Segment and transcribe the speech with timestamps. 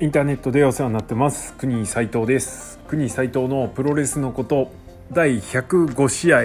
[0.00, 1.54] インターネットでお世話になってます。
[1.54, 2.78] 国斉藤です。
[2.86, 4.70] 国斉藤のプロレスのこと。
[5.10, 6.38] 第105試合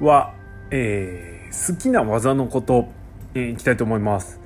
[0.00, 0.34] は、
[0.72, 2.88] えー、好きな技のこと、
[3.34, 4.40] えー、いきたいと思います。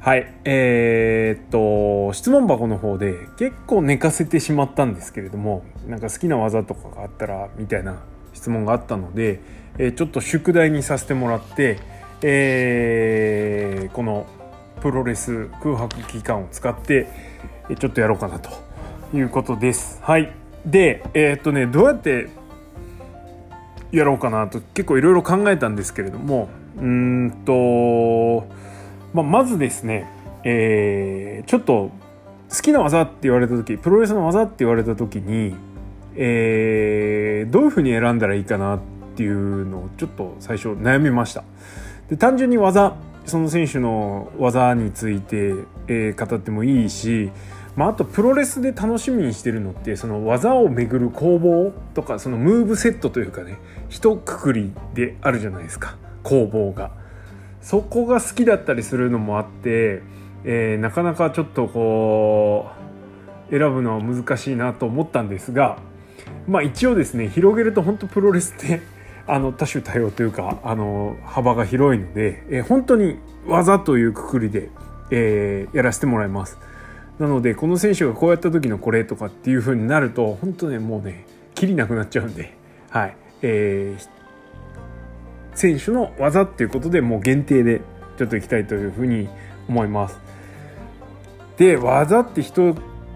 [0.00, 0.30] はい。
[0.44, 8.02] えー、っと質問箱の方で結構寝かせてしまったんですけれどもなんか好きな技とかがあったらみたいな
[8.34, 9.40] 質問があったので、
[9.78, 11.78] えー、ちょっと宿題にさせてもらって、
[12.20, 14.26] えー、この
[14.82, 17.27] プロレス空白期間を使って
[17.76, 18.50] ちょっとやろうかなと
[19.14, 20.00] いうことです。
[20.02, 20.32] はい。
[20.64, 22.28] で、えー、っとね、どうやって
[23.92, 26.48] やろうかなと結構いろいろ考えたんですけれども、
[26.80, 28.46] うんと、
[29.14, 30.06] まあ、まずですね、
[30.44, 31.90] えー、ちょっと
[32.50, 35.54] 好きな技って言われた時、プロレスの技って言われた時に、
[36.14, 38.80] えー、どういうふうに選んだらいいかなっ
[39.16, 41.44] ていうのをちょっと最初悩みました。
[42.08, 45.52] で単純に技その選手の技について、
[45.86, 47.30] えー、語ってもいいし、
[47.78, 53.56] まあ、あとプロレスで楽しみにしてるのってその技をめぐる攻防とかそのムーブセットというかね
[53.88, 56.90] 一括りであるじゃないですか攻防が。
[57.62, 60.02] そこが好きだったりするのもあって、
[60.42, 62.66] えー、なかなかちょっとこ
[63.48, 65.78] う選ぶのは難しいなと思ったんですが
[66.48, 68.80] まあ一応ですね広げると本当プロレスって
[69.28, 74.68] あの多種多様というかあの幅が広いので、えー、本当に技というくくりで、
[75.12, 76.58] えー、やらせてもらいます。
[77.18, 82.54] なのでこの選手がこうやった時のこれとかっていう風になると本当ねもうねきりなくなっちゃうんで、
[82.90, 84.08] はいえー、
[85.56, 87.80] 選手の技っていうことでもう限定で
[88.16, 89.28] ちょっといきたいというふうに
[89.68, 90.18] 思います。
[91.56, 92.74] で技って一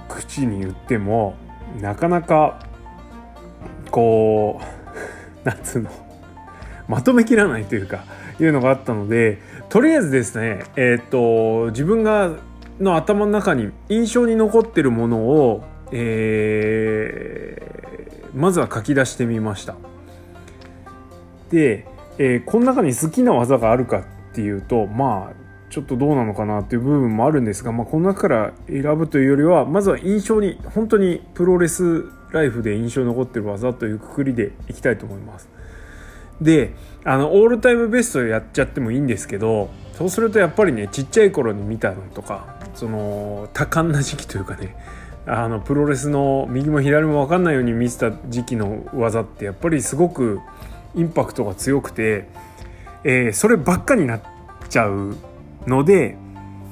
[0.08, 1.36] 口に言っても
[1.80, 2.66] なかなか
[3.92, 4.60] こ
[5.44, 5.90] う なんつうの
[6.88, 8.04] まとめきらないというか
[8.40, 12.32] いうのがあったのでとりあえずですねえっ、と自分が
[12.80, 19.76] の頭の中に印象に残ってるものを、えー、まずは書き出してみました。
[21.50, 21.86] で、
[22.18, 35.48] えー、この中に好きな技があるかっていうとまあちょっとどうなのかなっていう部分もあるんですが、まあ、この中から選ぶというよりはまずは印象に本当にプロレスライフで印象に残ってる技というくくりでいきたいと思います。
[36.40, 36.74] で
[37.04, 44.76] あのオールタイムベストやっちゃってもいいんですけどそうするとやっぱりねちっちゃい頃に見たのとかその多感な時期というかね
[45.26, 50.40] あのプロレスの右も左も分かんないように見てた時期の技ってやっぱりすごく
[50.94, 52.28] インパクトが強くて、
[53.04, 54.22] えー、そればっかになっ
[54.68, 55.16] ちゃう
[55.66, 56.16] ので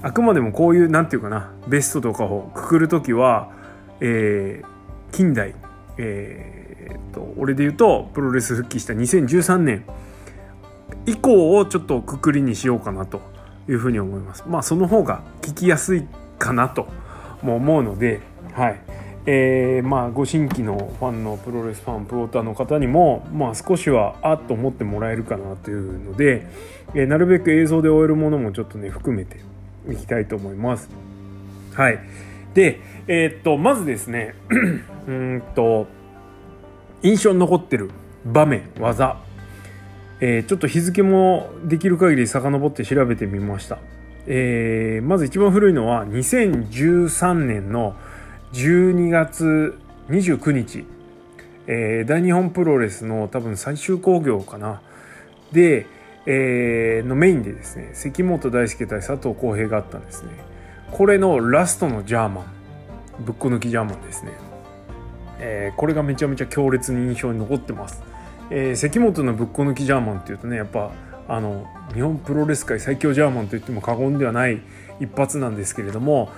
[0.03, 3.53] あくまでもこういう何て言うかなベストとかをくくる時は、
[4.01, 5.55] えー、近代、
[5.99, 9.85] えー、と俺で言うとプロレス復帰した2013年
[11.07, 13.30] 以降をちょっとくくりにしようかなと。
[13.71, 14.45] いうふうに思います。
[14.47, 16.05] まあその方が聞きやすい
[16.39, 16.89] かなと
[17.43, 18.21] も思うので、
[18.53, 18.81] はい。
[19.27, 26.47] えー、まあご新規のファンのプロレスファンプローターの方にも、まあ、少しはあっと思ってもらえるかなというので、
[26.95, 29.41] えー、なるべく映像で終えるものもちょっとね含めて
[29.89, 30.89] いきたいと思います。
[31.75, 32.01] はい。
[32.55, 34.35] で、えー、っとまずですね
[35.07, 35.87] うんと
[37.03, 37.91] 印象に残ってる
[38.25, 39.17] 場面技
[40.21, 43.79] えー、ちょっと日付もできる限り遡って調べてみました。
[44.27, 47.97] えー、まず一番古いのは2013年の
[48.53, 50.85] 12月29日、
[51.67, 54.83] えー、大日本プロレスの多分最終興行かな。
[55.53, 55.87] で、
[56.27, 60.33] えー、のメインでですね、関本大輔対佐藤浩平があったんですね。
[60.91, 64.33] これのラストのジャーマン、ぶっこ抜きジャーマンですね。
[65.39, 68.10] えー、これがめちゃめちゃ強烈に印象に残ってます。
[68.51, 70.91] えー、関本のぶっこ抜きジャーマンっていうとねやっぱ
[71.29, 74.61] あの日本プロレス界最強ジャーマンといっても過言ではない
[74.99, 76.29] 一発なんですけれども、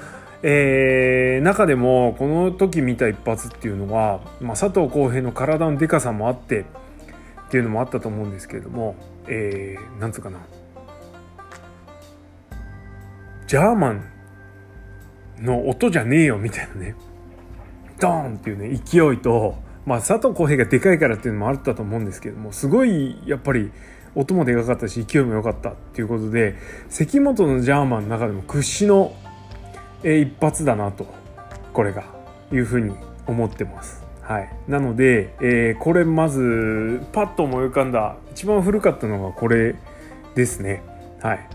[0.42, 6.64] えー、中でもこの時見た一発っていうのは、まあ、佐藤浩平の体のでかさもあってっ
[7.50, 8.94] ていうのもあったと思うんですけれども、
[9.26, 10.38] えー、なんつうかな。
[13.46, 14.04] ジャーマン
[15.40, 16.94] の音じゃねえよみたいなね。
[18.00, 23.72] ドーンっていうね勢いとまあ、佐藤浩平がでかいからっていうのもあったと思うんですけどもすごいやっぱり
[24.14, 26.56] 音もでかかったし勢いも良かったっていうことで
[26.88, 29.14] 関本のジャーマンの中でも屈指の、
[30.04, 31.06] 一発だなと
[31.72, 32.04] これが
[32.52, 32.94] いうふうに
[33.26, 34.02] 思ってます。
[34.20, 39.76] はい、なので、えー、これまずパッと思い浮かんだ一番古かったのがこれ
[40.34, 40.82] ですね。
[41.20, 41.48] はい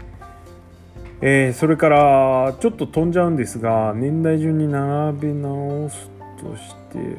[1.21, 6.09] えー、それからちょっと飛んじゃうんですが年代順に並べ直す
[6.39, 7.17] として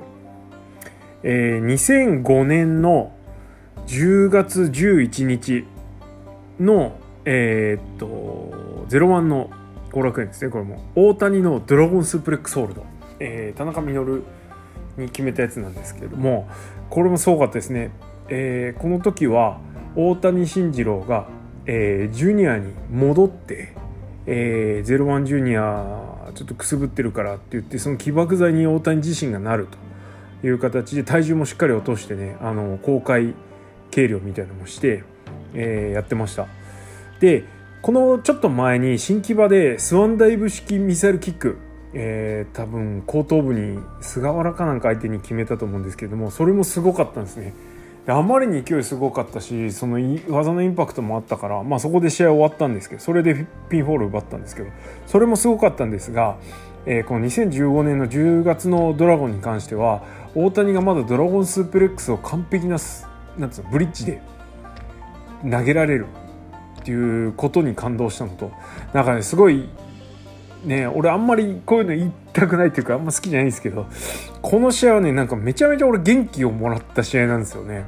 [1.23, 3.13] えー、2005年の
[3.87, 5.65] 10月11日
[6.61, 9.51] の、えー、っと、01の
[9.93, 10.51] 後楽園ですね。
[10.51, 12.85] これも大谷のドラゴンスープレックスホールド、
[13.21, 14.23] えー、田中稔
[14.97, 16.49] に決めたやつなんですけれども
[16.91, 17.93] これもすごかったですね、
[18.29, 19.61] えー、この時は
[19.95, 21.29] 大谷慎次郎が、
[21.67, 23.79] えー、ジュニアに戻って
[24.31, 29.88] えー、01ジュニアちょっとくすぶってるからって言ってその起爆剤に大谷自身がなると。
[30.43, 33.35] いう形で体重もしっかり落としてねあの公開
[33.91, 35.03] 計量みたいなのもして、
[35.55, 36.47] えー、やってました。
[37.21, 37.45] で
[37.83, 41.59] このちょっと前に新木場でスワンダイブ式ミサイルキック、
[41.95, 47.55] えー、多分後頭部に菅原かなんか相手に決めたと思うんですけどもそれもすごかったんですね。
[48.09, 49.99] であまりに勢いすごかったしその
[50.29, 54.71] 技のインパクトもあったから、まあ、そこで試合終わったんですけどそれでピンフォール奪ったんですけど
[55.07, 56.39] それもすごかったんですが、
[56.87, 60.03] えー、この2015年の10月のドラゴンに関しては
[60.35, 62.77] 大谷がまだドラゴンスープレックスを完璧な
[63.39, 64.21] なんつうのブリッジで
[65.51, 66.07] 投げられる
[66.81, 68.53] っていうことに感動したのと
[68.93, 69.69] なんかねすごい
[70.65, 73.87] ね俺あんまりこういうの言いたくないっていうかあんま好きじゃないんですけど
[74.43, 77.85] この試合はねなんかめちゃめちゃ俺元気をもらった試合なんですよね。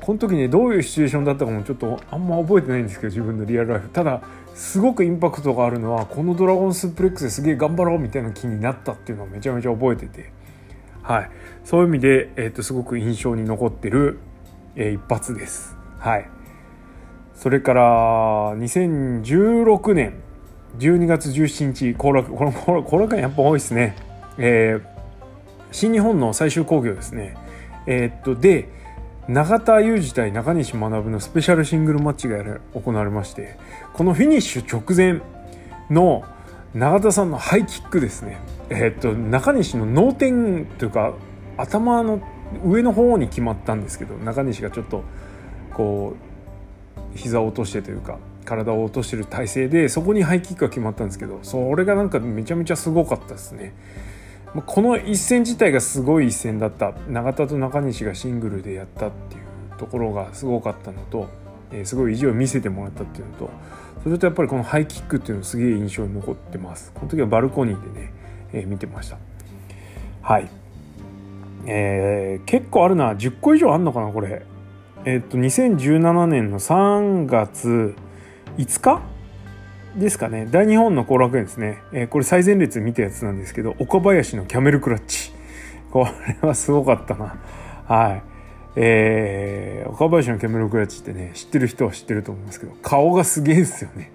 [0.00, 3.88] この時ねどういうシチュエーションだったかもちょっとあんま覚えてないんですけど自分のリアルライフ。
[3.90, 4.22] ただ
[4.54, 10.37] すごくインパクトがあるのはこのドラゴンスープレックスですげえ頑張ろうみたいな気になったっていうのをめちゃめちゃ覚えてて。
[11.08, 11.30] はい。
[11.64, 14.18] そういう意味で、えー、とすごく印象に残ってる、
[14.76, 15.74] えー、一発です。
[15.98, 16.28] はい。
[17.34, 17.82] それから
[18.58, 20.20] 2016年
[20.78, 22.52] 12月17日後楽この
[22.82, 23.96] 後楽園やっぱ多いですね、
[24.36, 24.82] えー、
[25.72, 27.38] 新日本の最終興行ですね。
[27.86, 28.68] えー、っとで
[29.28, 32.36] 永田裕二対中西学のスペシャルシングルマッチが
[32.74, 33.56] 行われまして
[33.94, 35.22] このフィニッシュ直前
[35.88, 36.24] の
[36.74, 38.38] 永田さんのハイキックですね
[38.70, 41.14] えー、っと中西の脳天というか
[41.56, 42.20] 頭の
[42.64, 45.02] 上の方に決まったんですけど中西がちょっと
[45.74, 46.14] こ
[47.14, 53.74] う膝を落としてというか体を落としてる体勢でそこにハイキックが決まったんですけどそれがなんかめちゃめちゃすごかったですね。
[54.64, 61.28] この一戦自体がすごい一戦だった永田と中西がシングルでやったっていうところがすごかったのと、
[61.70, 63.50] えー、すごい意地を見せてもらったっていうのと
[64.02, 66.92] それとやっぱりこのハイキックっていうのすげえ印象に残ってます。
[66.94, 68.12] この時はバルコニーでね、
[68.52, 69.18] えー、見てました。
[70.22, 70.48] はい。
[71.66, 73.14] えー、結構あるな。
[73.14, 74.42] 10個以上あんのかなこれ。
[75.04, 77.94] えっと2017年の3月
[78.56, 79.02] 5日
[79.96, 80.46] ですかね。
[80.50, 85.32] 大日本の後楽園ですね、えー、これ最前列見たやつなんですけど岡林のキャメルクラッチ。
[85.90, 86.06] こ
[86.42, 87.36] れはすごかったな。
[87.86, 88.37] はい。
[88.76, 94.12] えー、岡林のキャメルクラッチってね知ってる人は知ってると思いますけど顔がすげえですよね。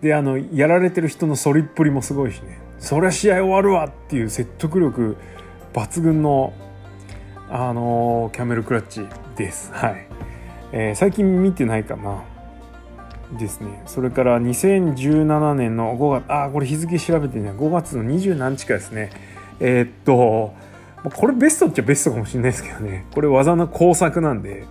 [0.00, 2.58] であのやられてる人の反りっぷりもすごいしね。
[2.78, 5.16] そりゃ試合終わるわっていう説得力
[5.72, 6.52] 抜群の
[7.48, 9.06] あのー、キャメルクラッチ
[9.36, 9.72] です。
[9.72, 10.06] はい。
[10.72, 12.24] えー、最近見てないかな。
[13.38, 13.82] ですね。
[13.86, 19.10] それから2017年の5月あこれ日付調べてね5月の20何日かですね。
[19.60, 20.54] えー、っと
[21.10, 23.06] これベストっちゃベストかもしれないですけどね。
[23.12, 24.64] これ技の工作なんで。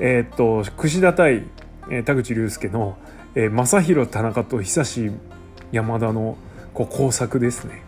[0.00, 1.44] えー、っと櫛田対、
[1.90, 2.96] えー、田口竜介の、
[3.34, 5.10] えー、正弘田中と久し
[5.72, 6.36] 山田の
[6.72, 7.82] こう工作ですね。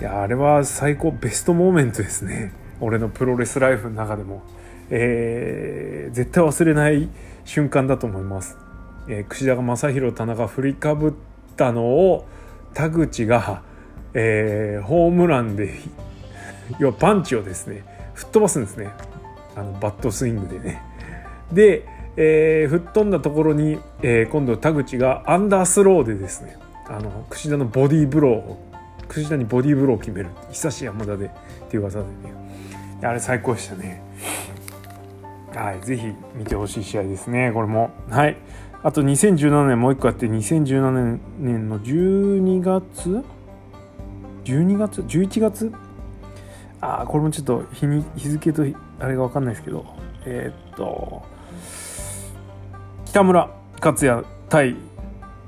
[0.00, 2.52] いやあれは最高ベストモーメントですね。
[2.80, 4.42] 俺のプロレスライフの中でも。
[4.90, 7.08] えー、絶対忘れない
[7.44, 8.58] 瞬間だと思います。
[9.08, 11.12] えー、櫛田が正弘田中振りかぶっ
[11.56, 12.26] たのを
[12.74, 13.62] 田口が、
[14.14, 15.72] えー、ホームランで
[16.78, 17.84] 要はパンチをですね
[18.14, 18.90] 吹っ飛ばすんですね
[19.56, 20.82] あのバットスイングでね。
[21.52, 21.86] で、
[22.16, 28.62] えー、吹っ飛んだところに、えー、今度田口がアンダースローでですねあの櫛田のボディーブローを
[29.08, 31.30] 櫛田にボディーブローを決める久し山田でっ
[31.68, 32.40] ていう技でね
[33.02, 34.02] あれ最高でしたね。
[35.54, 37.90] はい、ぜひ見てほしい試合ですね、これも。
[38.08, 38.36] はい。
[38.82, 43.22] あと2017年もう一個あって、2017年の12月
[44.44, 45.72] ?12 月 ?11 月？
[46.80, 48.64] あ、これもちょっと日に日付と
[48.98, 49.84] あれが分かんないですけど、
[50.24, 51.22] えー、っと、
[53.06, 54.76] 北村克也対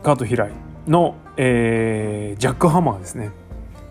[0.03, 0.53] カート平井
[0.89, 3.31] の、えー、ジャックハマーですね。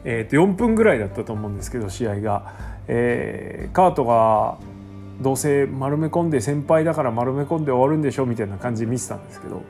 [0.04, 2.54] えー、っと4分ぐらいだったと思うんですけど試合が、
[2.88, 4.58] えー、カートが
[5.22, 9.62] どうせ丸め込んで先輩だから丸め込んで終わるんでしょみたいな感じで見てたんですけど、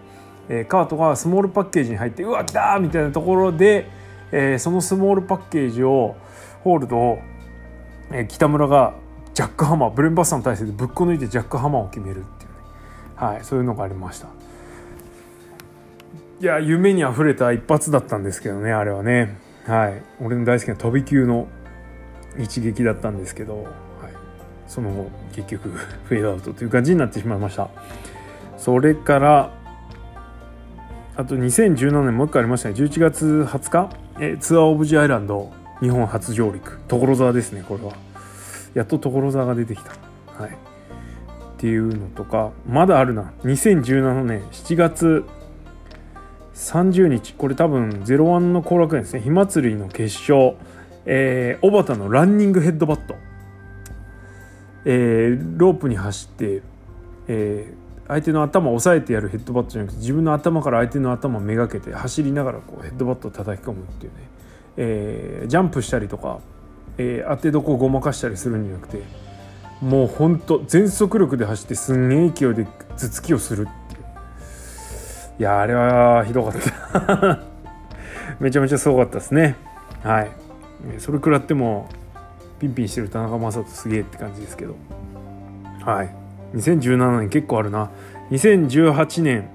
[0.50, 3.88] えー、カートがスモールパッケージに入ってうわ来たみたいなところで、
[4.32, 6.16] えー、そのスモールパッケージを
[6.64, 7.20] ホールドを、
[8.14, 8.94] え、北村が
[9.34, 12.56] ジャックハマーブレンバスターの体勢でぶっこ抜いてジャックハマーを決めるっていうね、
[13.16, 14.28] はい、そういうのがありました。
[16.42, 19.38] いや夢にあふれた一発だったんですけどねあれはね。
[19.66, 21.48] はい俺の大好きな飛び級の
[22.40, 23.66] 一撃だったんですけどはい
[24.66, 25.70] その後結局
[26.06, 27.70] フェードアウトという感じになってしまいました。
[28.58, 29.52] それから
[31.16, 32.76] あと2017年もう一回ありましたね。
[32.76, 33.90] 11月20日、
[34.20, 35.61] えツアーオブジアイランド。
[35.82, 36.80] 日本初上陸。
[36.88, 37.94] 所沢ですねこれは。
[38.74, 39.92] やっと所沢が出てきた。
[40.42, 40.52] はい。
[40.52, 40.54] っ
[41.58, 43.34] ていうのとかまだあるな。
[43.44, 45.26] 2017年7月
[46.56, 49.22] 30日これ多分01の後楽園ですね。
[49.22, 50.56] 火祭りの決勝。
[51.06, 53.16] えー、小畑のランニングヘッドバット、
[54.86, 56.62] えー、ロープに走って、
[57.28, 64.20] えー、相手の頭を押さえてやるヘッドバットじゃなくて自分の頭から相手の頭をめがけて走りながらこうヘッドバットを叩き込むっていうね、
[64.78, 66.40] えー、ジャンプしたりとか、
[66.98, 69.02] えー、当てどこをごまかしたりするんじゃなくて
[69.82, 73.82] もうほんと全速力で走ってすんげえ勢いで頭突きをするって
[75.40, 77.40] いやあれはひどかった。
[78.40, 79.56] めちゃめちゃすごかったですね。
[80.04, 80.32] はい。
[81.00, 81.90] それ食らっても
[82.60, 84.76] ピンピンしてる田中将人すげえって感じですけど。
[85.84, 86.16] はい。
[86.54, 87.90] 2017年結構あるな。
[88.30, 89.50] 2018年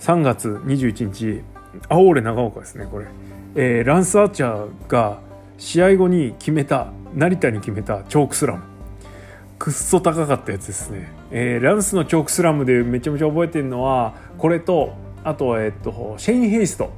[0.00, 1.42] 3月21日
[1.88, 3.06] 青俺長岡ですねこれ、
[3.54, 5.20] えー、ランス・アーチャーが
[5.58, 8.62] 試合後に決めた成田に決めたチョークスラム。
[9.58, 16.92] くっそ高かったやつですね、えー、ランスのチョークスラムでめちゃめちゃ覚えてるのはこれとあとえっとシェイン・ヘイスト、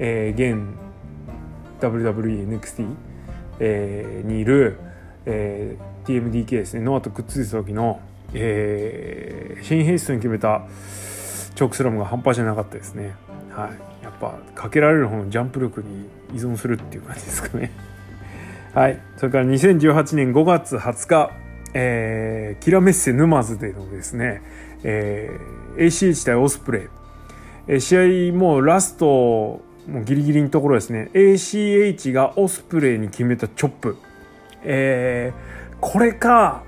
[0.00, 0.76] えー、現
[1.80, 3.10] WWENXT
[3.60, 4.78] えー、にいる、
[5.26, 6.80] えー、TMDK ですね。
[6.80, 8.00] ノアとくっついた時の、
[8.34, 10.66] えー、シェイン・ヘイストに決めた
[11.54, 13.14] チョークスラムが半端じゃなかったですね。
[13.50, 17.70] はい、やっぱかけられる方のジャンプ力に依存するっていう感じですかね。
[18.74, 21.30] はい、それから2018年5月20日、
[21.74, 24.42] えー、キラメッセ沼津でのですね、
[24.84, 26.82] えー、ACH 対オスプレイ、
[27.68, 31.10] えー、試合もうラストもうギリギリのところですね。
[31.14, 33.96] ACH がオスプレイに決めたチョップ。
[34.62, 36.62] えー、これか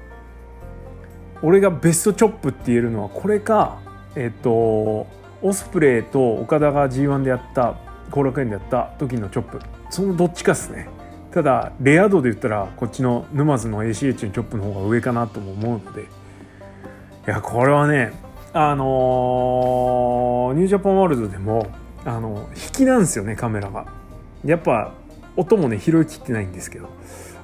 [1.42, 3.78] 俺がベストチョップって言えるのはこれか
[4.16, 5.06] えっ、ー、と
[5.42, 7.76] オスプレイと岡田が G1 でやった
[8.10, 9.60] 後楽園でやった時のチョップ。
[9.90, 10.88] そのどっちかっすね。
[11.32, 16.02] ただレア度で言ったらこっちの沼津の ACH のチョップの方が上かなとも思うので。
[16.02, 16.04] い
[17.26, 18.12] やこれはね
[18.52, 21.68] あのー、ニュージャパンワールドでも
[22.04, 23.86] あの引きなんですよねカメラが。
[24.44, 24.92] やっぱ
[25.36, 26.88] 音もね拾いきってないんですけど。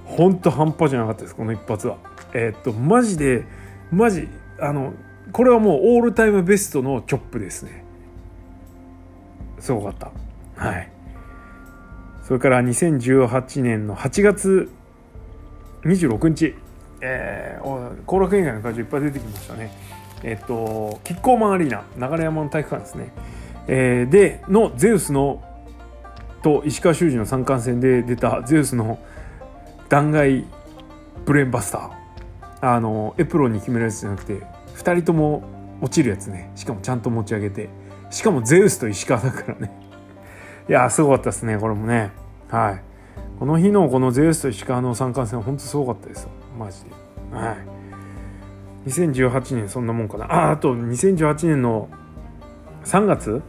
[0.05, 1.99] ほんと半端じゃなかったですこの一発は。
[2.33, 3.45] えー、っとマジで
[3.91, 4.29] マジ
[4.61, 4.93] あの
[5.33, 7.85] これはもうオールタイムベストのチョップですね。
[9.61, 10.11] すごかった。
[10.57, 10.91] はい。
[12.23, 14.71] それから2018年の8月
[15.83, 16.55] 26日。
[17.01, 19.73] えー、後楽園街の会場いっぱい出てきましたね。
[20.25, 23.13] えっとキッコーマンアリーナ流山の体育館ですね。
[23.69, 25.43] えー、でのゼウスの
[26.43, 28.99] と石川修司の三冠戦で出たゼウスの
[29.89, 30.45] 断崖
[31.25, 31.91] ブレーンバスター。
[32.61, 34.43] あのエプロンに決めるやつじゃなくて
[34.75, 35.45] 2人とも
[35.81, 36.51] 落ちるやつね。
[36.57, 37.71] しかもちゃんと持ち上げて。
[38.11, 39.73] しかもゼウスと石川だからね。
[40.69, 42.13] いやすごかったですねこれもね。
[42.51, 42.83] はい。
[43.39, 46.91] この日のこのゼウスと石川の三冠戦は本当すごかったですマジで。
[47.33, 47.57] はい。
[48.89, 50.25] 2018年そんなもんかな。
[50.27, 51.89] ああと2018年の
[52.85, 53.43] 3月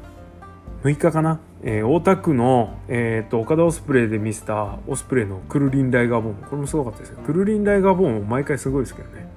[0.84, 6.36] ？6日かな、えー、大田区の、えーと、岡田オスプレイで見せたオスプレイのクルリン・ライガーボーン。
[6.36, 7.20] これもすごかったですよ。
[7.26, 9.28] クルリン・ライガーボーンも毎回すごいですけどね。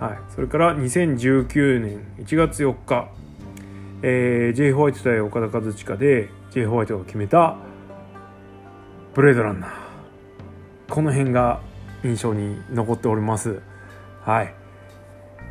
[0.00, 0.18] はい。
[0.34, 3.08] それから2019年1月4日、
[4.02, 7.56] えー、J ホワイト対岡田和親で J ホワイトが決めた
[9.14, 9.70] ブレードランナー。
[10.88, 11.60] この辺が
[12.02, 13.60] 印象に残っております。
[14.22, 14.54] はい。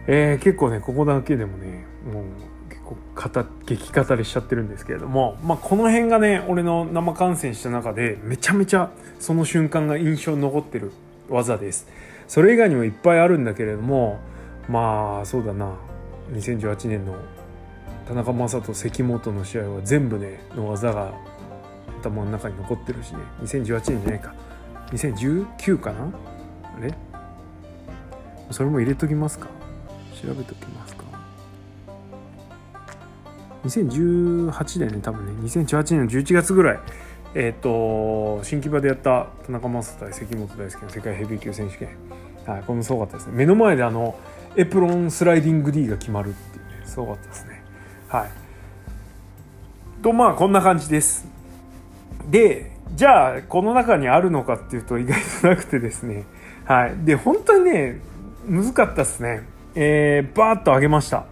[0.08, 2.24] えー、結構ねここだけでもねもう
[2.84, 8.90] こう激語りしちゃってるんですけれども、まあ、この辺がね俺の生観戦した中でめちゃめちゃ
[9.20, 10.92] その瞬間が印象に残ってる
[11.30, 11.88] 技です。
[12.28, 14.20] それ以外にもいっぱいあるんだけれども
[14.68, 15.76] まあそうだな。
[16.34, 17.16] 2018年の
[18.10, 21.14] 田中将人関本の試合は全部ねの技が
[22.02, 23.20] 頭の中に残ってるしね。
[23.44, 24.34] 2018年じゃないか。
[24.88, 26.12] 2019かな？
[26.76, 26.92] あれ？
[28.50, 29.46] それも入れときますか？
[30.20, 31.04] 調べときますか。
[33.66, 35.34] 2018年ね多分ね。
[35.48, 36.80] 2018年の11月ぐらい。
[37.36, 41.90] えっ、ー、と新木場でやった田中将人対関本大輔の世界ヘビー級選手権。
[42.48, 43.34] はいこれもすごかったですね。
[43.36, 44.18] 目の前であの
[44.56, 46.88] エプロンスライディング D が決まるっていうね。
[46.88, 47.59] すごかったですね。
[48.10, 48.32] はい。
[50.02, 51.28] とまあこんな感じです。
[52.30, 56.26] でじゃあこの中にあるのかっていうと意外となくてですね。
[56.66, 56.96] はい。
[57.06, 58.00] で本当にね
[58.48, 59.44] 難かったですね。
[59.76, 61.26] えー、バーッと上げました。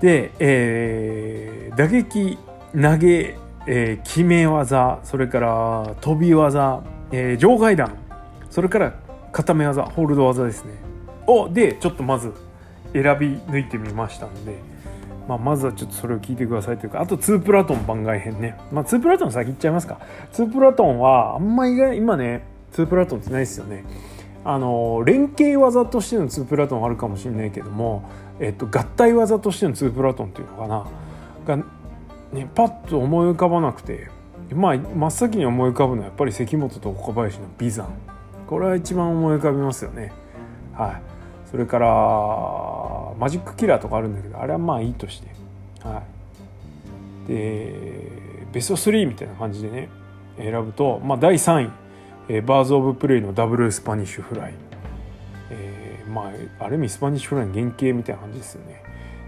[0.00, 2.36] で、えー、打撃
[2.72, 6.82] 投げ、えー、決め技それから飛び技、
[7.12, 7.96] えー、場外弾
[8.50, 8.92] それから
[9.32, 10.72] 固め技ホールド技ですね。
[11.28, 12.32] をでちょっとまず
[12.92, 14.75] 選び抜いてみましたので。
[15.28, 19.98] まあ、まずはちょっとそれを聞いてくださいというかあと2プラトン番外編ね、まあ、2プラトン先言っちゃいますか。
[20.32, 23.84] 2プラトンはあんまり今ね2プラトンってないですよね。
[24.44, 30.86] あの連携技としての2プラトンあるかもしれないけども、えっと、合体技としての2プラトンっていうのかな。
[31.44, 31.64] が、
[32.32, 34.08] ね、パッと思い浮かばなくて
[34.54, 37.88] まあ真っ先に思い浮かぶのはやっぱり関本と岡林の眉山。
[38.46, 40.12] これは一番思い浮かびますよね。
[40.72, 41.02] はい。
[41.50, 41.88] それから
[43.18, 45.28] マジックキラーとかあるんだけどあれはまあいいとして。
[45.86, 46.02] は
[47.26, 47.28] い。
[47.28, 48.12] で
[48.52, 49.88] ベスト3みたいな感じでね
[50.38, 51.70] 選ぶと、まあ、第3位、
[52.28, 54.54] えー、バーズ・オブ・プレイのダブルスパニッシュフライ、
[55.50, 56.30] えー、ま
[56.60, 58.82] あある意味スパニッシュフライの原型みたいな感じですよね。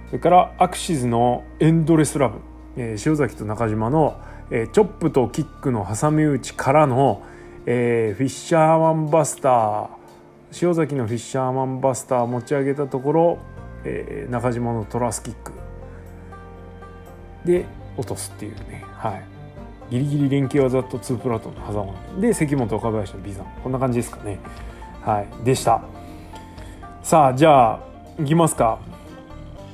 [0.07, 2.39] それからアクシズのエンドレスラブ、
[2.77, 4.17] えー、塩崎と中島の、
[4.51, 7.23] えー、チョップとキックの挟み撃ちからの、
[7.67, 9.89] えー、フィッシャーマンバスター。
[10.63, 13.39] 塩崎のフィッシャーマンバスター持ち上げたところ、
[13.89, 15.53] えー、中島のトラスキック。
[17.45, 17.65] で
[17.97, 18.85] 落とすっていうね。
[18.95, 19.25] はい。
[19.91, 22.21] ギリギリ連携技と2プラトンの狭間。
[22.21, 23.43] で関本岡林のビザ。
[23.43, 24.39] ンこんな感じですかね。
[25.03, 25.45] はい。
[25.45, 25.83] でした。
[27.03, 27.81] さあじゃあ
[28.21, 28.79] いきますか。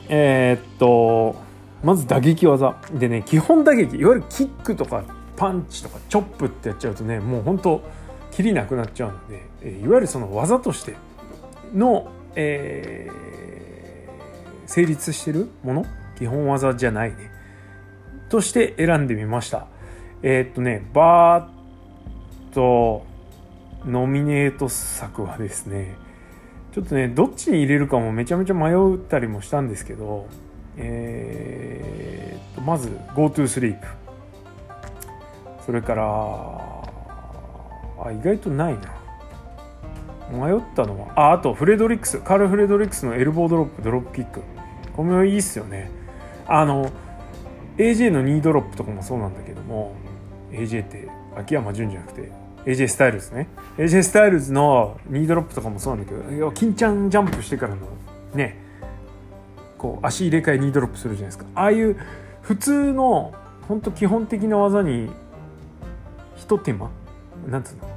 [0.08, 1.36] えー、っと
[1.82, 2.76] まず打撃技。
[2.92, 3.96] でね基本打撃。
[3.96, 5.02] いわゆるキックとか
[5.36, 7.82] パンチとかチョップってやっちゃうとねもうほんと
[8.30, 10.96] きりなくなっちゃうので、いわゆるその技として
[11.72, 13.14] の、えー、
[14.66, 15.86] 成立してるもの？
[16.16, 17.30] 基本技じゃないね。
[18.28, 19.66] として選んでみました。
[20.22, 23.04] えー、っとねバーッと
[23.84, 25.96] ノミネート作はですね
[26.72, 30.26] ちょっとねどっちに入れるかもめちゃめちゃ迷ったりもしたんですけど
[30.76, 33.78] えー、とまず GoToSleep
[35.66, 36.04] それから
[38.06, 38.94] あ意外とないな。
[40.32, 42.18] 迷ったのはああとフレドリックス。
[42.18, 44.40] カール・フレドリックスのエルボードロップドロップキック。
[44.94, 45.90] これもいいっすよね。
[46.46, 46.90] あの
[47.76, 49.94] AJ の2ドロップとかもそうなんだけども
[50.52, 52.30] AJ って秋山純じゃなくて
[52.64, 53.48] AJ スタイルズね。
[53.76, 57.80] AJ スタイルズの2ドロップとかもそうなんだけど金ちゃんジャンプしてからの
[58.34, 58.58] ね
[59.78, 61.46] こう足入れ替え2ドロップするじゃないですか。
[61.54, 61.96] ああいう
[62.42, 63.34] 普通の
[63.68, 65.10] 本当基本的な技に
[66.36, 66.90] ひと手間
[67.48, 67.88] なんつうの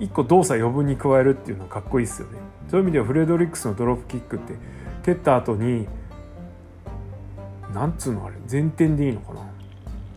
[0.00, 2.38] 一個動作余分に加えるっていうのはかっこいいですよね。
[2.70, 4.54] そういう意味ではフレドリックスのドロップキックって
[5.04, 5.86] 蹴った後に
[7.74, 9.40] なんつうのあれ前転でいいのかな？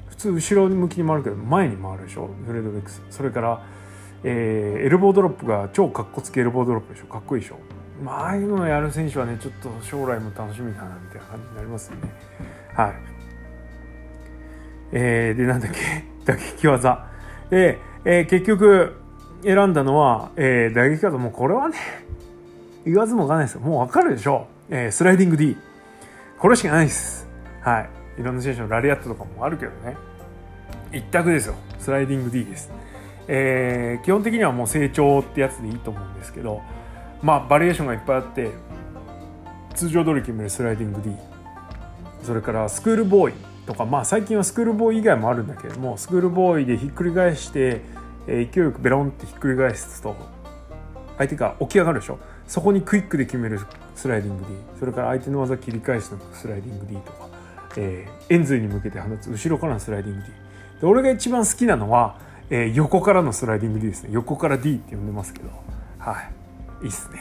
[0.10, 2.30] 普通後ろ向きに回るけど前に回るでしょ？
[2.46, 3.02] フレードリックス。
[3.10, 3.64] それから、
[4.24, 7.08] えー、エルボードロップが超かっこつけエルボードロップでしょ？
[7.08, 7.58] かっこいいでしょ？
[8.04, 12.02] まあああいうのをやる選手はねちょっと将来も楽しみだなみたいな感じになりますよね。
[12.76, 12.94] はい。
[14.94, 15.80] えー、でなんだっけ？
[16.26, 17.08] 打撃技。
[17.50, 18.96] でえー、結局
[19.44, 21.18] 選んだのは、えー、打撃技。
[21.18, 21.78] もうこれはね
[22.86, 23.62] 言わずもがないですよ。
[23.62, 24.48] もうわかるでしょ？
[24.50, 25.56] う、えー、スライディング D
[26.40, 27.28] これしかないです。
[27.62, 27.90] はい。
[28.20, 29.96] いろんな選手のラリアットとかもあるけどね。
[30.92, 31.56] 一択ですよ。
[31.82, 32.72] スライディング D です、
[33.28, 36.62] えー、基本的にはもう成長ってやつでいいと思うんですけど
[37.22, 38.52] まあバリエーションがいっぱいあって
[39.74, 41.12] 通常通り決めるスライディング D
[42.24, 43.34] それからスクールボーイ
[43.66, 47.82] とかまあ最近はスクールボーイ以外もあるんだけどもスクールボーイでひっくり返して、
[48.28, 50.16] え勢いよくベロンってひっくり返すと
[51.18, 52.20] 相手が起き上がるでしょ。
[52.48, 53.60] そこにクイックで決める
[53.96, 57.28] スライディング D それから相手の技切り返すのスライディング D とか、
[57.78, 60.32] えー、延髄に向けて放つ後ろからのスライディング D
[60.82, 62.18] で俺が一番好きなのは、
[62.50, 64.10] えー、横からのスライディング D ですね。
[64.12, 65.50] 横から D って呼んでますけど。
[66.00, 66.22] は
[66.82, 66.86] い。
[66.86, 67.20] いいっすね。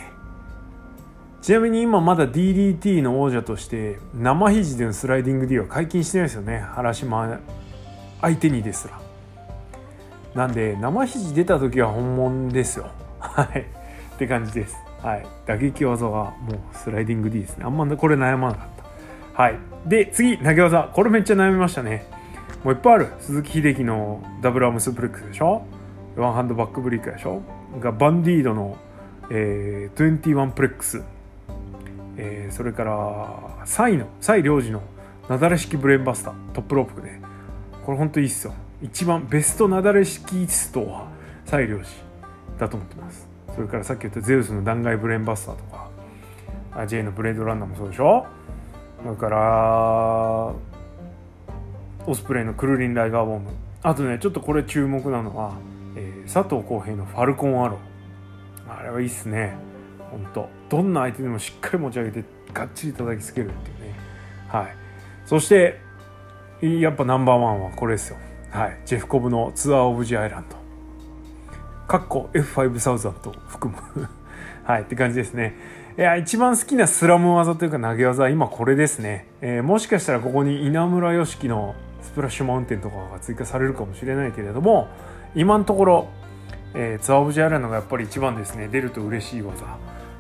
[1.43, 6.61] ちなみに今まだ DDT の王者として生肘でのスライディング D は解禁してないですよね。
[6.61, 7.39] 原島
[8.23, 9.01] 相手にですら。
[10.35, 12.91] なんで生肘出た時は本物ですよ。
[13.21, 13.61] はい。
[14.15, 14.77] って感じです。
[15.03, 15.27] はい。
[15.47, 17.65] 打撃技はもうスライディング D ですね。
[17.65, 18.69] あんまこれ悩まなかっ
[19.35, 19.43] た。
[19.43, 19.59] はい。
[19.87, 20.91] で次投げ技。
[20.93, 22.05] これめっちゃ悩みましたね。
[22.65, 23.09] もういっぱいある。
[23.21, 25.65] 鈴木秀樹のダブルアームスプレックスでしょ？
[26.17, 27.41] ワンハンドバックブリーカーでしょ？
[27.81, 28.77] がバンディードの、
[29.31, 31.03] えー、21プレックス。
[32.19, 34.83] えー、それからサイのサイ領事の
[35.31, 36.35] なだれ式ブレーンバスター。
[36.53, 37.23] トップロープね
[37.87, 38.53] これほんといいっすよ。
[38.83, 41.09] 一番ベストなだれ式ストは
[41.47, 41.87] サイ領事
[42.59, 43.30] だと思ってます。
[43.55, 48.27] それからさっき言ったゼウスの断崖ブレーンバスターとか J のブレードランナーもそうでしょ？
[49.03, 50.55] それから
[52.07, 53.51] オスプレイのクルリン・ライガーボム。
[53.83, 55.55] あとねちょっとこれ注目なのは、
[55.97, 58.79] えー、佐藤浩平のファルコンアロー。
[58.79, 59.57] あれはいいっすね。
[60.11, 63.95] 本当どんな相手でもしっかり持ち上げてがっちり叩きつけるっていうね。
[64.49, 64.77] はい。
[65.27, 65.81] そして
[66.63, 68.17] やっぱナンバーワンはこれですよ。
[68.51, 68.79] はい。
[68.85, 70.60] ジェフコブのツアー・オブ・ジ・アイランド。
[71.91, 74.09] かっこ F5 サウザンと含む。
[74.63, 75.57] はいって感じですね。
[75.99, 84.87] いや一番好きなスラム技というか投げ技は今これですね、えー、もしかしたらここに稲村良樹のスプラッシュマウンテンとかが追加されるかもしれないけれども
[85.35, 86.09] 今のところ、
[86.75, 88.69] えー、ツアーオブジャイランドがやっぱり一番ですね。
[88.69, 89.67] 出ると嬉しい技。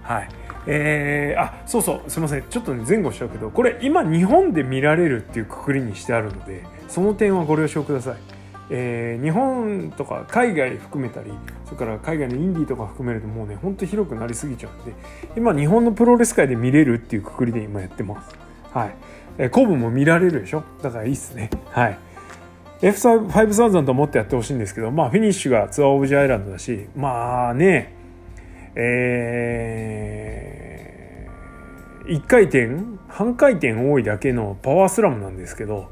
[0.02, 0.28] はい。
[0.66, 2.10] えー、あそうそう。
[2.10, 2.42] すいません。
[2.50, 8.16] ちょっとね前後しちゃうけどこれ今日本で見られるっていうくくりにしてあるのでその点はご了承ください、
[8.70, 11.32] えー、日本とか海外含めたり
[11.64, 14.92] それから海外のインディーとか含めるともうねほんと広くなりすぎちゃうんで
[15.36, 18.34] 今日本のプロレス界で見れるっていうくくりで今やってます。
[18.72, 18.94] はい、
[19.38, 20.62] えー、ブも見られるでしょ？
[20.82, 21.50] だからいいっすね。
[21.70, 21.98] はい。
[22.82, 27.94] F5000 と思ってやってほしいんですけどまあフィニッシュがツアーオブジアイランドだしまあね
[28.74, 32.70] えー、1回転
[33.08, 35.90] 半回転多いだけのパワースラムなんですけど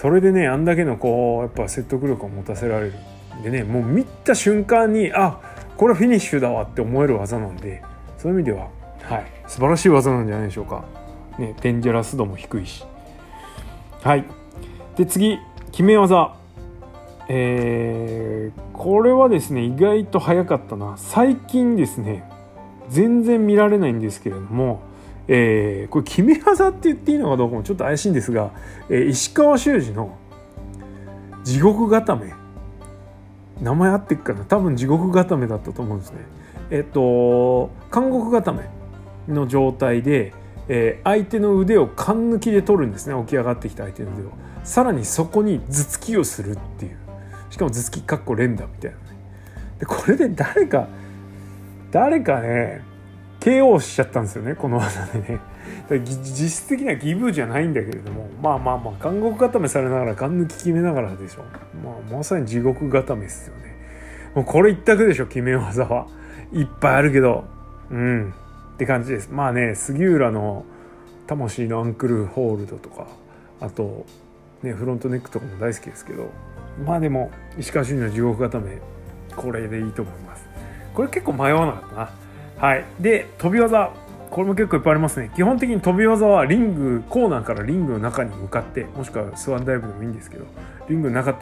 [0.00, 2.94] それでねあんだけのこうやっぱ説得力を持たせられる
[3.42, 5.40] でねもう見た瞬間にあ
[5.76, 7.82] これフィニッシュだわって思える技なんで
[8.16, 8.68] そういう意味では、
[9.02, 10.84] はい、素晴らしい技なんじゃないでしょうか。
[11.36, 12.84] ね、デンジャラス度も低いし。
[14.02, 14.24] はい。
[14.96, 15.36] で次
[15.72, 16.36] 決め技。
[17.28, 22.22] えー、これはですね意外と早かったな最近ですね
[22.88, 24.80] 全然見られないんですけれども、
[25.28, 28.50] えー、これ決め技って言っていいのかどうかもちょっと怪しいんですが、
[28.88, 30.16] えー、石川修司の
[31.44, 32.32] 地獄固め。
[33.60, 34.44] 名前合ってっかな。
[34.44, 36.18] 多分地獄固めだったと思うんですね。
[36.70, 38.68] えっと監獄固め
[39.28, 40.32] の状態で、
[40.68, 43.20] えー、相手の腕を勘抜きで取るんですね。
[43.22, 44.32] 起き上がってきた相手の腕を。
[44.64, 46.96] さらにそこに頭突きをするっていう。
[47.50, 49.02] しかも頭突きかっこ連打みたいなね。
[49.80, 50.88] でこれで誰か
[51.90, 52.82] 誰かね
[53.40, 55.40] KO しちゃったんですよねこの技でね。
[56.04, 61.44] 実質的にはギブじゃないんだけれどもまあまあまあ監獄固めされながら勘抜き決めながらでしょ、
[61.84, 63.76] まあ、まさに地獄固めですよね。
[64.34, 66.06] もうこれ一択でしょ決め技は。
[66.52, 67.44] いっぱいあるけど。
[67.90, 68.34] うん。
[68.74, 69.30] って感じです。
[69.30, 70.64] まあね杉浦の
[71.26, 73.06] 魂のアンクルホールドとか
[73.60, 74.06] あと
[74.62, 76.30] ねフロントネックとかも大好きですけど。
[76.84, 78.78] まあでも石川俊の地獄固め
[79.34, 80.46] これでいいと思います。
[80.94, 82.10] これ結構迷わなかったな。
[82.58, 82.84] はい。
[83.00, 83.92] で飛び技。
[84.30, 85.30] これも結構いっぱいありますね。
[85.34, 90.44] 基本的に飛び技はリングコーナーからリングの中に向かってもしくはスワンダイブでもいいんですけど
[90.88, 91.34] リングの中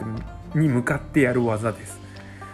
[0.55, 1.99] に向かってやる技です。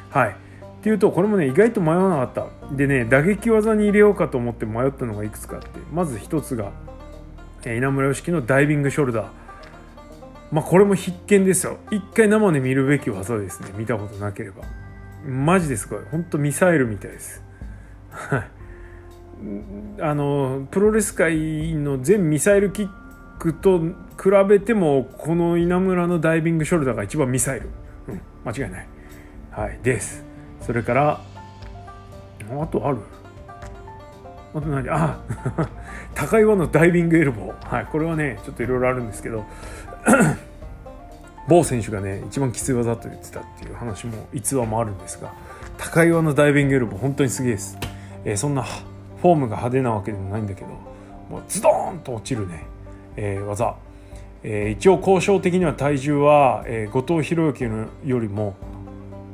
[0.10, 0.30] はい。
[0.30, 0.34] っ
[0.82, 2.76] ていうとこれもね意外と迷わなかった。
[2.76, 6.72] でね打撃技に入れようかと思って迷ったのがいくつかあってまず一つが
[7.64, 9.28] 稲村良樹のダイビングショルダー。
[10.52, 11.78] まあこれも必見ですよ。
[11.92, 13.70] 一回生で見るべき技ですね。
[13.78, 14.64] 見たことなければ。
[15.28, 16.00] マジですごい。
[16.10, 17.43] 本当ミサイルみたいです。
[20.02, 22.90] あのプロレス界の全ミサイルキッ
[23.40, 23.90] クと比
[24.48, 27.70] べてもこの稲村のダイビングショルダーが一番ミサイル、
[28.08, 28.88] うん、間違いない。
[29.52, 30.24] はいです。
[30.62, 31.22] それから
[32.62, 33.00] あとある？
[34.56, 34.90] あと何？
[34.90, 35.20] あ
[36.16, 37.68] 高岩のダイビングエルボー。
[37.68, 39.46] はいこれはねちょっといろいろあるんですけど
[41.50, 45.34] 某選手がね一番きつい技と言ってたっていう話も逸話もあるんですが
[45.78, 47.78] 高岩のダイビングエルボー本当にすげえです、
[48.26, 50.68] えー、そんなフォームが派手なわけでもないんだけど
[51.30, 52.66] もうズドーンと落ちるね、
[53.16, 53.76] えー、技、
[54.44, 57.64] えー、一応交渉的には体重は、えー、後藤弘之
[58.06, 58.56] よりも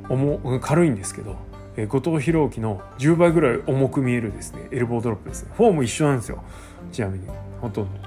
[0.08, 1.36] 重軽いんですけど、
[1.76, 4.68] えー、後藤弘之の10倍ぐらい重く見えるですね。
[4.72, 5.52] エルボードロップですね。
[5.56, 6.42] フォーム一緒なんですよ。
[6.90, 7.26] ちなみに。
[7.60, 8.00] ほとんど。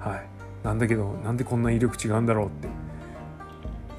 [0.00, 0.36] はい。
[0.66, 2.68] なんだけどなんでこんな威力違うんだろうって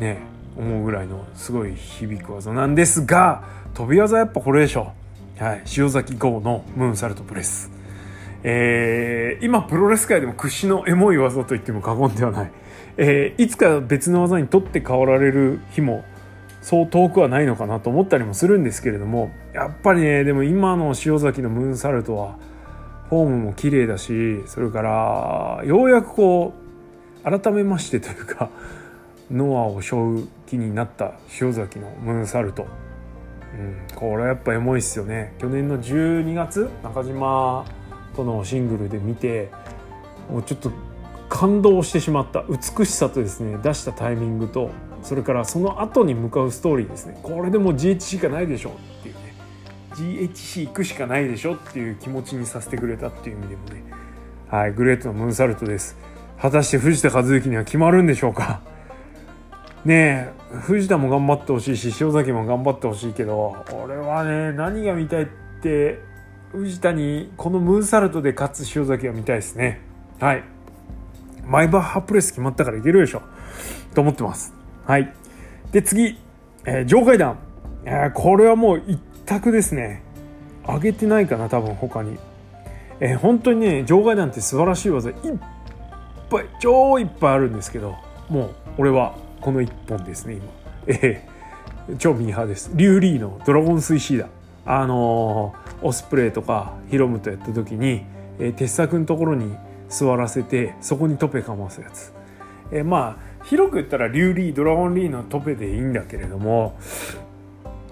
[0.04, 0.20] ね
[0.58, 4.92] 思うぐらいのすごい響く技なんですが飛び技やっぱこれでしょ。
[5.40, 7.70] はい、塩崎豪のムーンサルトプレス、
[8.44, 12.52] えー、今プロレス界でも屈指のエモい技と言っても過言ではない、
[12.98, 16.04] えー、いつか別の技に取って代わられる日も
[16.62, 22.38] そう遠くはないのかなと思ったりもするんですけれどもやっぱりねでも今の塩崎のムーンサルトは
[23.10, 26.54] フォームも綺麗だしそれからようやくこ
[27.24, 28.50] う改めましてというか
[29.32, 32.66] ノアを背負う気になった塩崎のムーンサルト、
[33.54, 35.34] うん、これはやっぱエモいっすよね。
[35.40, 37.66] 去年の12月中島
[38.16, 39.50] とのシングルで見て
[40.30, 40.72] もうちょっと
[41.30, 42.44] 感動してしまった。
[42.50, 44.70] 美しさとですね出したタイミングと
[45.02, 47.20] それからその後に向かうストーリーですね。
[47.24, 49.22] これでもう GHC しかないでしょっていうね。
[49.96, 53.84] GHC 行くしかないでしょっていう気持ちにさせてくれたっていう意味でもね。
[54.50, 55.98] はいグレートのムーンサルトです。
[56.40, 58.62] 果たして藤田和之には決まるんでしょうか？
[59.88, 65.28] ね藤田も頑張ってほしいし塩崎も頑張ってほしいけど俺はね何が見たいっ
[65.62, 66.00] て
[66.52, 69.82] 藤田にこのムーンサルトで勝つ塩崎は見たいですね。
[70.20, 70.44] はい。
[71.46, 73.22] マイバッハプレス決まったからいけるでしょ。
[73.94, 74.54] と思ってます。
[74.86, 75.14] はい。
[75.72, 76.18] で次、
[76.66, 77.38] えー、場外弾、
[77.86, 80.04] えー、これはもう一択ですね。
[80.66, 82.18] 上げてないかな多分他に。
[83.00, 85.16] えー、本当にね場外なんて素晴らしい技いっ
[86.30, 87.96] ぱい超いっぱいあるんですけど
[88.30, 90.46] もう俺はこの1本ですね今。
[90.88, 92.72] えー、超ミーハーです。
[92.74, 94.28] リュウリーのドラゴンスイシーダ。
[94.66, 98.04] あのー、オスプレイとかヒロムとやった時に、
[98.40, 99.56] えー、鉄柵のところに
[99.90, 102.12] 座らせてそこにトペかますやつ、
[102.72, 106.78] えー、まあ広く言ったらリュウリードラゴンリーのトペでいいんだけれども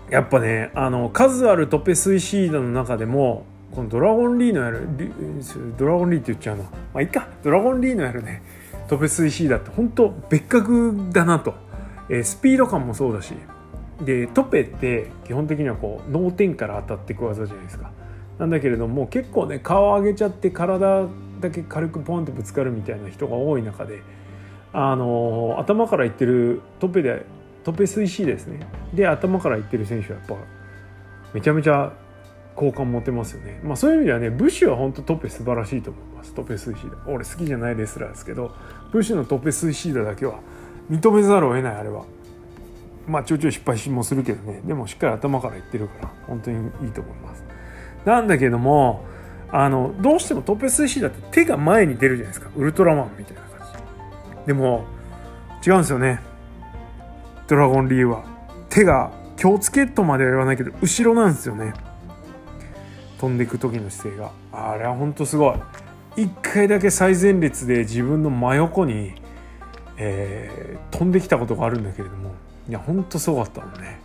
[0.10, 4.88] やっぱねあの数あるトペスイシードの中でもこのドラゴンリーのやる
[5.78, 6.64] ドラゴンリーって言っちゃうな。
[6.64, 7.28] まあいいか。
[7.44, 8.42] ドラゴンリーのやるね。
[8.88, 11.56] トペスイシーダって本当別格だなと、
[12.10, 13.34] えー、スピード感もそうだし。
[14.02, 17.92] でトペって基本的にはこう脳天から当たっていく技じゃないですか。
[18.40, 21.08] なんだけれども結構ね顔上げちゃって体
[21.40, 24.02] だけ軽くポンってぶつかるみたいな人が多い中で
[24.74, 27.26] あの頭からいってるトペで
[27.64, 28.68] トペ水 C ですね。
[28.94, 30.36] で頭からいってる選手はやっぱ
[31.34, 31.94] めちゃめちゃ
[32.56, 33.60] 好感持てますよね。
[33.64, 36.34] まあそういう意味ではねブッシュは本当トペ素晴らしいと思います。
[36.34, 38.56] トペ水 C だ俺好きじゃないレスラーですけど
[38.92, 40.40] ブッシュのトペ水 C だだけは
[40.90, 42.06] 認めざるを得ないあれは。
[43.08, 44.62] まあちょいちょい失敗しもするけどね。
[44.66, 47.44] でもしっかり頭からいってるから本当にいいと思います。
[48.06, 49.06] なんだけども
[49.52, 52.50] あのどうしてもトペ水 C だって手が前に出るじゃないですか。
[52.56, 53.68] ウルトラマンみたいな感
[54.42, 54.48] じ。
[54.48, 54.86] でも
[55.66, 56.22] 違うんですよね。
[57.48, 58.24] ドラゴンリーは。
[58.70, 61.74] 手が気をつけとまでは言わないけど後ろなんですよね。
[63.20, 64.32] 飛んでいく時の姿勢が。
[64.52, 65.56] あれはほんとすごい。
[66.24, 69.14] 一回だけ最前列で自分の真横に、
[69.98, 72.32] えー、飛んできたことがあるんだけれども
[72.70, 74.00] いやほんとすごかったのね。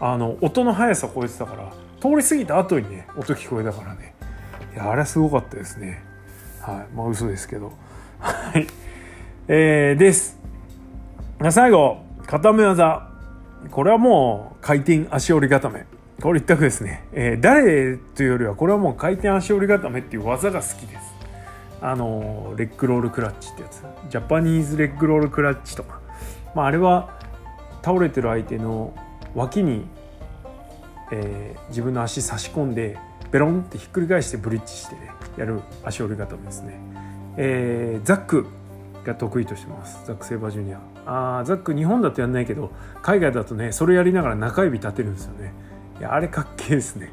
[0.00, 4.14] あの音の速さ超えてたから通り過ぎた後にね音聞こえたからね。
[4.74, 6.02] いやあれはすごかったですね。
[6.60, 6.94] はい。
[6.94, 7.72] まあ嘘ですけど。
[8.18, 8.66] はい。
[9.48, 10.38] えー、です。
[11.50, 13.08] 最後、固め技。
[13.70, 15.86] これはもう回転足折り固め。
[16.22, 17.04] これ一択ですね。
[17.12, 21.14] えー、誰というよりは、これはもう回転足折り固めっていう技が好きです。
[21.80, 23.82] あの、レッグロールクラッチってやつ。
[24.08, 26.00] ジャパニーズレッグロールクラッチとか。
[26.54, 27.18] まあ、あれは
[27.82, 28.94] 倒れてる相手の
[29.34, 29.84] 脇に、
[31.10, 32.96] えー、自分の足差し込んで、
[33.32, 36.78] ベロンってひっくり返してブリッジして、ね、やる足折り固めですね。
[37.36, 38.46] えー、ザック
[39.04, 42.70] が得意としてますザック・セイバージュニアあザック日本だとやんないけど
[43.02, 45.52] 海外だとねそれやりながら中指立てるんですよね
[45.98, 47.12] いやあれかっけえですね、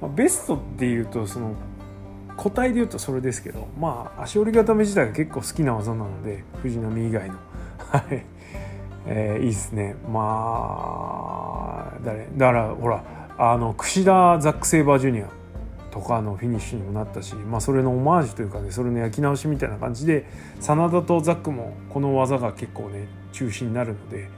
[0.00, 1.54] まあ、ベストっていうとその
[2.36, 7.36] 個体で言うとそれですけどまあ足折り固め自体が結構好きな技なので藤波以外の。
[7.78, 8.24] はい。
[9.08, 9.94] えー、いいですね。
[10.12, 12.26] まあ誰？
[12.36, 13.04] だからほら
[13.38, 15.28] あの櫛田ザック・セイバージュニア
[15.90, 20.26] とかのフィニッシュにもなったし、まあ、それのオマージュというかねそれの焼き直しみたいな感じで
[20.60, 24.28] 真田とザックもこの技が結構ね中心になるので、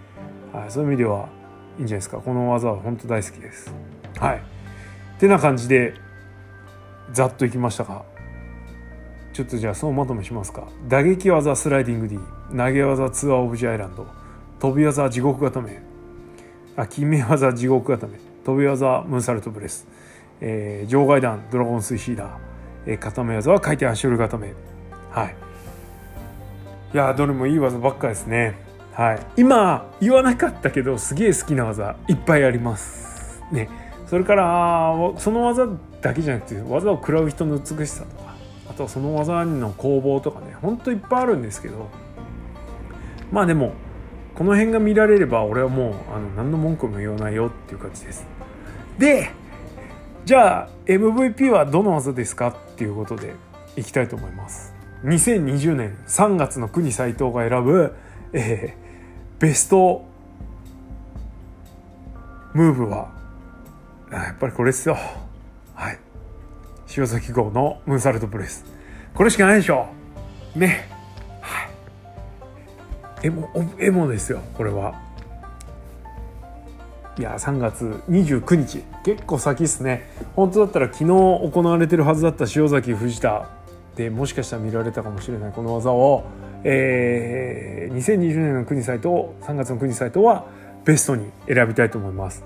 [0.53, 1.29] はい、そういう意味では
[1.79, 2.19] いいんじゃないですか。
[2.19, 3.73] この技は本当大好きです。
[4.19, 4.41] はい、っ
[5.21, 5.95] てな感じで
[7.13, 8.03] ざっといきましたが
[9.33, 10.69] ちょっとじゃあ総まとめしますか。
[10.89, 12.19] 打撃技スライディング D
[12.51, 14.07] 投げ技ツアーオブジアイランド。
[14.59, 15.81] 飛び技地獄固め。
[16.77, 18.19] あ決め技地獄固め。
[18.45, 19.87] 飛び技ムーンサルトブレス。
[20.41, 22.31] えー、場外弾ドラゴンスイシーダー、
[22.87, 24.55] えー、固め技は回転足折り固め。
[25.11, 25.37] はい。
[26.95, 28.68] いやどれもいい技ばっかですね。
[28.99, 29.21] はい。
[29.37, 33.41] 今言わなかったけどすげえ好きな技いっぱいあります。
[33.53, 33.71] ね。
[34.09, 35.69] それからその技
[36.01, 38.35] だけじゃなくて技を食らう人の美しさとか
[38.69, 41.91] あとはその技の攻防とかねほんといっぱいあるんですけど
[43.31, 43.75] まあでも
[44.35, 48.27] この辺が見られれば俺はもうあの何の文句も言わないよっていう感じです。
[48.99, 49.31] で
[50.25, 53.35] じゃあ MVP はどの技ですかっていうことで
[53.77, 54.75] いきたいと思います。
[55.05, 57.95] 2020年3月の国斎藤が選ぶ、
[58.33, 58.88] えー、
[59.39, 60.05] ベスト
[62.55, 63.09] ムーブは
[64.11, 64.97] やっぱりこれですよ。
[65.75, 65.99] はい。
[66.97, 68.65] 塩崎号のムーンサルトプレス。
[69.15, 69.87] これしかないでしょ。
[70.57, 70.89] ね。
[71.41, 71.69] は
[73.23, 73.27] い。
[73.29, 73.49] エモ
[73.79, 75.01] エモですよこれは。
[77.17, 80.11] いや3月29日結構先っすね。
[80.35, 83.49] 本当だったら昨日行われてるはずだった塩崎藤田
[83.95, 86.25] でもしかしたら見られたかもしれないこの技を、
[86.71, 90.47] えー、2020年の国サイト3月の国サイトは
[90.85, 92.45] ベストに選びたいと思います。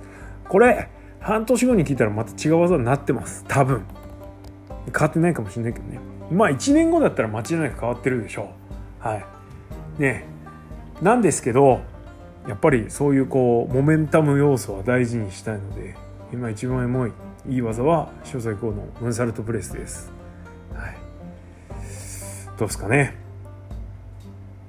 [0.49, 3.45] これ半年後に聞いたらまた違う技になってます。
[3.49, 3.85] 多分。
[4.87, 5.99] 変わってないかもしれないけどね。
[6.31, 8.51] まあ1年後だったら間違いなく変わってるでしょ
[9.03, 9.09] う。
[9.09, 9.25] はい。
[9.99, 10.25] ね。
[11.01, 11.81] なんですけど
[12.47, 15.97] やっぱりそういうこうモメンタム要素は大事にしたいので
[16.33, 17.13] 今一番エモい
[17.49, 20.13] いい技は小最高のムーンサルトプレスです、
[20.73, 20.97] はい、
[22.57, 23.22] どうですかね。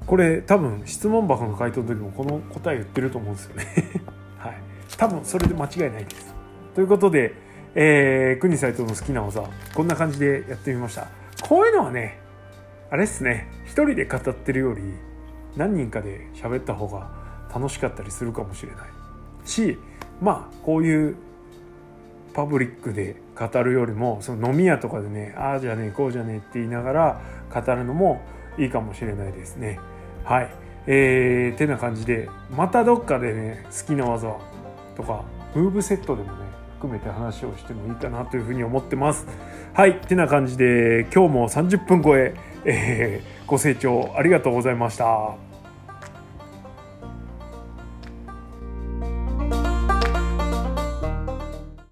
[0.06, 3.66] これ多分質問箱の回答の時もこの答え言ってると思うんですよね。
[4.38, 4.58] はい。
[4.98, 6.34] 多分それで間違いないです。
[6.76, 7.34] ということで、
[7.76, 11.08] えー、国斎藤の好きな技こんな感じでやってみました。
[11.48, 12.20] こういうのはね
[12.89, 13.48] あれっすね。
[13.66, 14.82] 一人で語ってるより
[15.56, 17.10] 何人かで喋った方が
[17.54, 18.82] 楽しかったりするかもしれない。
[19.46, 19.78] し
[20.22, 21.16] まあこういう
[22.34, 27.22] パブリックで語るよりもその飲み屋とかでねああじゃねえこうじゃねえって言いながら
[27.54, 28.22] 語るのも
[28.58, 29.80] いいかもしれないですね。
[30.24, 30.50] はい。
[30.86, 34.38] えー、てな感じでまたどっかでね好きな技
[34.98, 35.24] とか
[35.56, 39.26] ムーブセットでもね含めて話をしてもいいかなというふうに思ってます。
[39.74, 40.02] はい。
[40.02, 45.43] てな感じで今日も30分超ええー、ご清聴ありがとうございました。